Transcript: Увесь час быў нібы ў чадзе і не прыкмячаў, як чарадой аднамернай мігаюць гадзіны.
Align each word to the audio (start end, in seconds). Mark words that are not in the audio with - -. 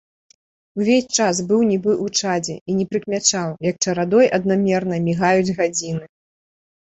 Увесь 0.79 1.11
час 1.23 1.35
быў 1.51 1.59
нібы 1.71 1.91
ў 2.05 2.21
чадзе 2.21 2.55
і 2.55 2.71
не 2.79 2.85
прыкмячаў, 2.93 3.49
як 3.69 3.75
чарадой 3.87 4.29
аднамернай 4.37 4.99
мігаюць 5.11 5.55
гадзіны. 5.61 6.05